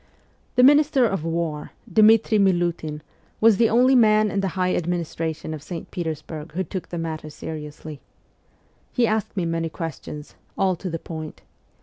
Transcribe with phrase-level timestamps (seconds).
[0.55, 3.01] The Minister of War, Dmitri Miliitin,
[3.39, 5.91] was the only man in the high administration of St.
[5.91, 8.01] Petersburg who took the matter seriously.
[8.91, 11.43] He asked me many ques tions: all to the point.